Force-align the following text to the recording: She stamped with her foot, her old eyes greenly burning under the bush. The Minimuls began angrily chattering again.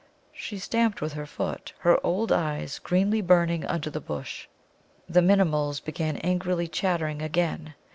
She 0.33 0.57
stamped 0.57 0.99
with 0.99 1.13
her 1.13 1.27
foot, 1.27 1.73
her 1.81 2.03
old 2.03 2.31
eyes 2.31 2.79
greenly 2.79 3.21
burning 3.21 3.63
under 3.67 3.91
the 3.91 3.99
bush. 4.01 4.47
The 5.07 5.21
Minimuls 5.21 5.79
began 5.79 6.17
angrily 6.17 6.67
chattering 6.67 7.21
again. 7.21 7.75